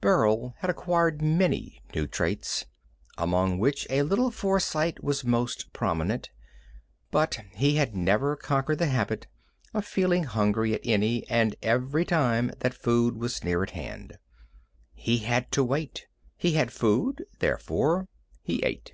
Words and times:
Burl 0.00 0.54
had 0.58 0.70
acquired 0.70 1.20
many 1.22 1.82
new 1.92 2.06
traits, 2.06 2.66
among 3.18 3.58
which 3.58 3.84
a 3.90 4.02
little 4.02 4.30
foresight 4.30 5.02
was 5.02 5.24
most 5.24 5.72
prominent, 5.72 6.30
but 7.10 7.40
he 7.56 7.74
had 7.74 7.92
never 7.92 8.36
conquered 8.36 8.78
the 8.78 8.86
habit 8.86 9.26
of 9.74 9.84
feeling 9.84 10.22
hungry 10.22 10.72
at 10.72 10.82
any 10.84 11.28
and 11.28 11.56
every 11.62 12.04
time 12.04 12.52
that 12.60 12.74
food 12.74 13.16
was 13.16 13.42
near 13.42 13.60
at 13.64 13.70
hand. 13.70 14.20
He 14.94 15.18
had 15.18 15.50
to 15.50 15.64
wait. 15.64 16.06
He 16.36 16.52
had 16.52 16.70
food. 16.72 17.24
Therefore, 17.40 18.06
he 18.40 18.62
ate. 18.62 18.92